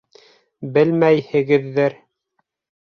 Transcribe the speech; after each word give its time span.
Белмәйһегеҙҙер! 0.77 1.99